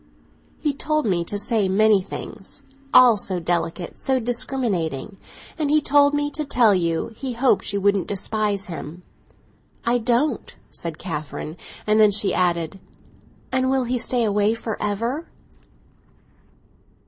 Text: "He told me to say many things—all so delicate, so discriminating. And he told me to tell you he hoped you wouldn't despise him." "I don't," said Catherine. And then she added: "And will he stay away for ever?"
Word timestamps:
"He 0.59 0.73
told 0.73 1.05
me 1.05 1.23
to 1.25 1.37
say 1.37 1.69
many 1.69 2.01
things—all 2.01 3.17
so 3.17 3.39
delicate, 3.39 3.99
so 3.99 4.19
discriminating. 4.19 5.17
And 5.59 5.69
he 5.69 5.79
told 5.79 6.15
me 6.15 6.31
to 6.31 6.43
tell 6.43 6.73
you 6.73 7.11
he 7.15 7.33
hoped 7.33 7.71
you 7.71 7.79
wouldn't 7.79 8.07
despise 8.07 8.65
him." 8.65 9.03
"I 9.85 9.99
don't," 9.99 10.55
said 10.71 10.97
Catherine. 10.97 11.55
And 11.85 11.99
then 11.99 12.09
she 12.09 12.33
added: 12.33 12.79
"And 13.51 13.69
will 13.69 13.83
he 13.83 13.99
stay 13.99 14.23
away 14.23 14.55
for 14.55 14.75
ever?" 14.81 15.27